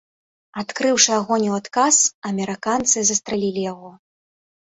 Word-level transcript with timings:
Адкрыўшы 0.61 1.11
агонь 1.17 1.45
у 1.49 1.51
адказ, 1.61 1.95
амерыканцы 2.31 2.97
застрэлілі 3.09 3.61
яго. 3.71 3.89